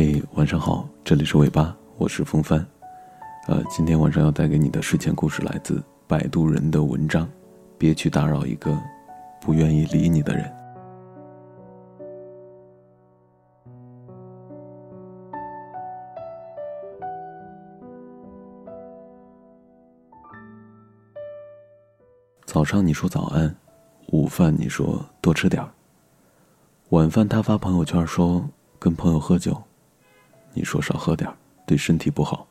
[0.00, 2.64] 嘿，晚上好，这里是尾巴，我是风帆。
[3.48, 7.28] 呃，今天晚上要带给你的睡前故事来自摆渡人的文章，
[7.76, 8.80] 别去打扰一个
[9.40, 10.54] 不愿意理你的人。
[22.46, 23.52] 早上你说早安，
[24.12, 25.68] 午饭你说多吃点儿，
[26.90, 29.60] 晚饭他发朋友圈说跟朋友喝酒，
[30.58, 31.32] 你说少喝点，
[31.64, 32.44] 对身体不好。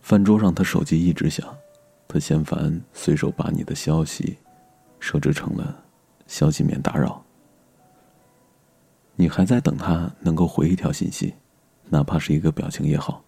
[0.00, 1.46] 饭桌上他手机一直响，
[2.08, 4.38] 他嫌烦，随手把你的消息
[4.98, 5.84] 设置成了
[6.26, 7.22] 消息免打扰。
[9.14, 11.34] 你还在等他能够回一条信息，
[11.90, 13.22] 哪怕是一个表情也好。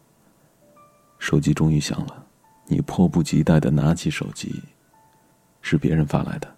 [1.19, 2.25] 手机终于响了，
[2.69, 4.63] 你迫不及待的拿起手机。
[5.61, 6.57] 是别人发来的，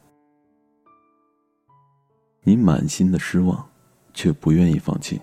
[2.44, 3.68] 你满心的失望，
[4.14, 5.20] 却不愿意放弃。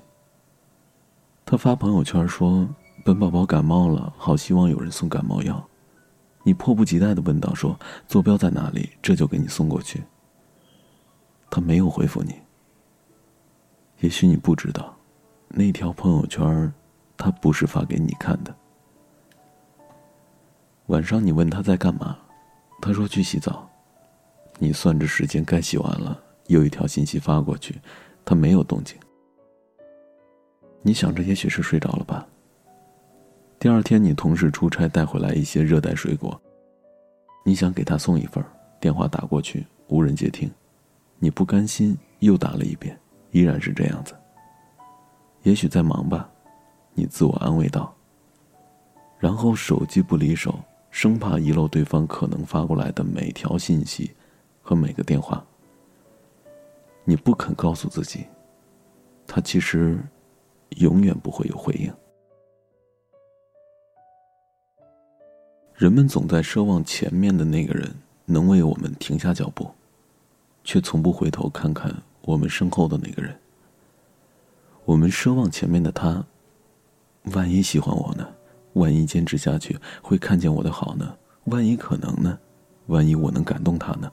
[1.51, 2.65] 他发朋友圈说
[3.03, 5.61] ：“本宝宝感冒了，好希望有人送感冒药。”
[6.43, 8.89] 你迫不及待的问道：“说坐标在哪里？
[9.01, 10.01] 这就给你送过去。”
[11.51, 12.35] 他没有回复你。
[13.99, 14.95] 也许你不知道，
[15.49, 16.73] 那条朋友圈，
[17.17, 18.55] 他不是发给你看的。
[20.85, 22.17] 晚上你问他在干嘛，
[22.81, 23.69] 他说去洗澡。
[24.57, 27.77] 你算着时间该洗完了，又一条信息发过去，
[28.23, 28.97] 他没有动静。
[30.81, 32.27] 你想着也许是睡着了吧。
[33.59, 36.39] 第二天你同事出差带回来一些热带水果，
[37.45, 38.43] 你想给他送一份，
[38.79, 40.49] 电话打过去无人接听，
[41.19, 42.97] 你不甘心又打了一遍，
[43.31, 44.15] 依然是这样子。
[45.43, 46.29] 也许在忙吧，
[46.93, 47.93] 你自我安慰道。
[49.19, 54.11] 然后手机不离手，生怕遗漏对方可能发过来的每条信息。
[54.63, 55.43] 和每个电话，
[57.03, 58.25] 你不肯告诉自己，
[59.25, 59.99] 他其实
[60.77, 61.91] 永远不会有回应。
[65.75, 67.91] 人们总在奢望前面的那个人
[68.25, 69.69] 能为我们停下脚步，
[70.63, 71.91] 却从不回头看看
[72.21, 73.35] 我们身后的那个人。
[74.85, 76.25] 我们奢望前面的他，
[77.33, 78.27] 万一喜欢我呢？
[78.73, 81.17] 万一坚持下去会看见我的好呢？
[81.45, 82.37] 万一可能呢？
[82.87, 84.11] 万一我能感动他呢？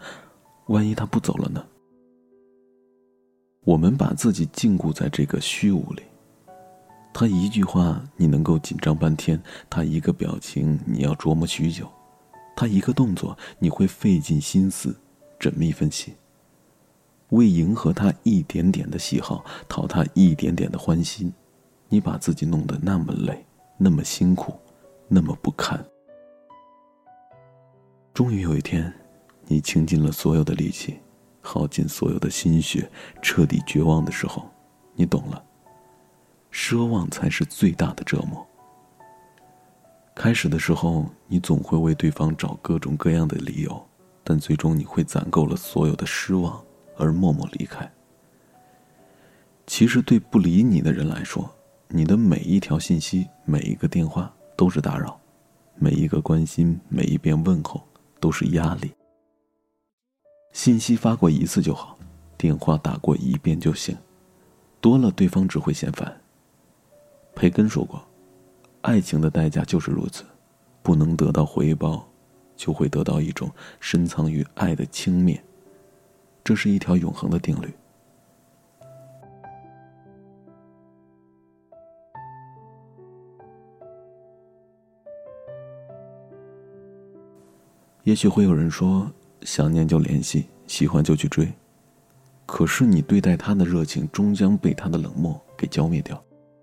[0.67, 1.65] 万一他不走了呢？
[3.65, 6.03] 我们把自己禁锢在这个虚无里。
[7.21, 11.91] 他一句话你能够紧张半天，他一个表情你要琢磨许久，
[12.55, 14.97] 他一个动作你会费尽心思
[15.41, 16.15] 缜密分析。
[17.31, 21.35] 为迎合他一点点的喜好，讨他一点点的欢心，
[21.89, 23.45] 你把自己弄得那么累，
[23.77, 24.55] 那么辛苦，
[25.09, 25.85] 那么不堪。
[28.15, 28.95] 终于有一天。
[29.49, 31.01] 你倾尽了所有的力气，
[31.41, 32.89] 耗尽所有的心血，
[33.21, 34.49] 彻底绝望的时候，
[34.95, 35.45] 你懂了。
[36.61, 38.45] 奢望才是最大的折磨。
[40.13, 43.81] 开始的时候，你总会为对方找各种各样的理由，
[44.25, 46.61] 但最终你会攒够了所有的失望
[46.97, 47.89] 而默默离开。
[49.69, 51.49] 其实，对不理你的人来说，
[51.87, 55.17] 你的每一条信息、每一个电话都是打扰，
[55.77, 57.81] 每一个关心、每一遍问候
[58.19, 58.93] 都是压力。
[60.53, 61.97] 信息发过一次就好，
[62.37, 63.97] 电话打过一遍就行，
[64.81, 66.21] 多了对方只会嫌烦。
[67.39, 68.03] 培根说过，
[68.81, 70.25] 爱情的代价就是如此，
[70.83, 72.05] 不能得到回报，
[72.57, 75.39] 就会得到一种深藏于爱的轻蔑，
[76.43, 77.73] 这是一条永恒的定律。
[88.03, 89.09] 也许会有人说。
[89.43, 91.49] 想念就联系，喜欢就去追，
[92.45, 96.21] 可是你对待他的热情终将被他的冷漠给浇灭掉，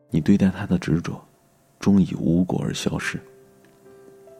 [0.10, 1.20] 你对待他的执着，
[1.80, 3.20] 终以无果而消失。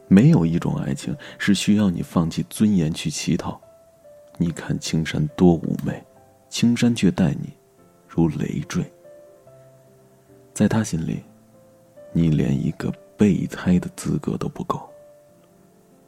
[0.08, 3.60] 没有一种爱情是需要你放弃尊严去乞讨。
[4.38, 6.02] 你看青山多妩媚，
[6.48, 7.52] 青山却待你
[8.06, 8.84] 如累赘。
[10.54, 11.22] 在他心里，
[12.12, 14.88] 你连一个备胎的资格都不够。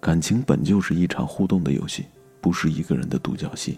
[0.00, 2.06] 感情本就是一场互动的游戏。
[2.40, 3.76] 不是一个人的独角戏。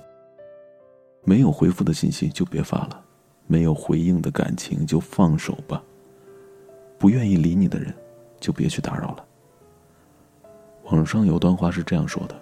[1.25, 3.05] 没有回复的信息就别发了，
[3.51, 5.83] 没有回应的感情就放手吧。
[6.97, 7.93] 不愿意理你的人，
[8.39, 9.25] 就别去打扰了。
[10.85, 12.41] 网上有段话是这样说的：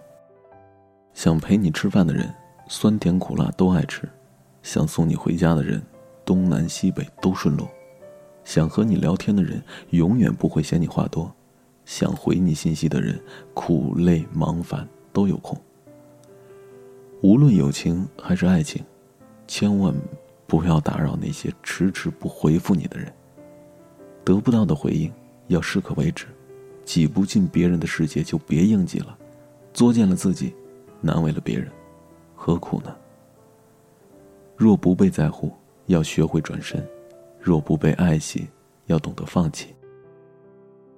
[1.15, 2.31] 想陪你吃饭的人，
[2.69, 4.07] 酸甜苦辣都爱吃；
[4.63, 5.83] 想送你回家的人，
[6.27, 7.65] 东南西北都顺路；
[8.45, 11.31] 想和你聊天的人，永远不会嫌你话多；
[11.87, 13.19] 想回你信息的人，
[13.55, 15.59] 苦累忙烦都有空。
[17.23, 18.85] 无论友情还是爱情，
[19.47, 19.95] 千万
[20.49, 23.13] 不要打扰那些迟迟不回复你的人，
[24.25, 25.13] 得不到的回应
[25.49, 26.27] 要适可为止，
[26.87, 29.17] 挤不进别人的世界就别硬挤了，
[29.75, 30.55] 作践了自己，
[31.03, 31.71] 难为了别人，
[32.35, 32.97] 何苦呢？
[34.57, 35.53] 若不被在乎，
[35.85, 36.81] 要学会转身；
[37.39, 38.49] 若不被爱惜，
[38.87, 39.75] 要懂得放弃。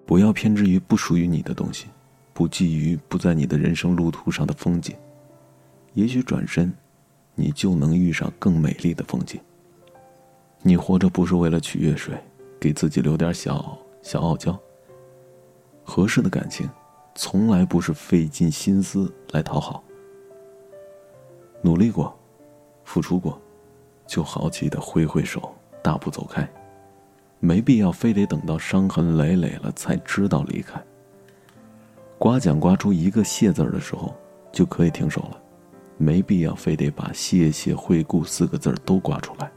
[0.06, 1.88] 不要偏执于不属于你的东西，
[2.32, 4.97] 不觊觎不在你的人生路途上的风景。
[5.94, 6.73] 也许转身，
[7.41, 9.41] 你就能遇上更美丽的风景。
[10.61, 12.13] 你活着不是为了取悦谁，
[12.61, 14.57] 给自己留点小小傲娇。
[15.83, 16.69] 合适的感情，
[17.15, 19.83] 从来不是费尽心思来讨好。
[21.63, 22.15] 努力过，
[22.85, 23.41] 付出过，
[24.07, 26.47] 就豪气的挥挥手，大步走开。
[27.39, 30.79] 没必要非得等到伤痕累累了才知道离开。
[32.19, 34.15] 刮奖刮出一个谢字的时候，
[34.53, 35.43] 就可以停手了。
[36.00, 39.52] 没必要非得把“谢谢惠顾”四个字都挂出来。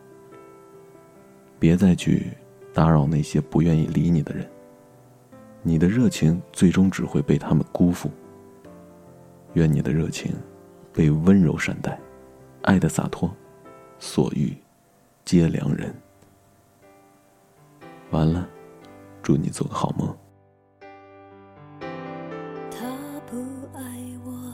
[1.58, 2.34] 别再去
[2.74, 4.46] 打扰那些不愿意理你的人。
[5.62, 8.12] 你的热情最终只会被他们辜负。
[9.54, 10.36] 愿你的热情
[10.92, 11.98] 被温柔善待，
[12.64, 13.34] 爱的洒脱，
[13.98, 14.54] 所遇
[15.24, 15.96] 皆良人。
[18.12, 18.46] 完了，
[19.22, 20.14] 祝你做个好梦。
[21.80, 22.86] 他
[23.32, 23.38] 不
[23.74, 23.82] 爱
[24.26, 24.54] 我，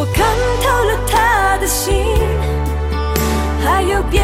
[0.00, 0.24] 我看
[0.62, 1.92] 透了他的心
[3.64, 4.22] 还有别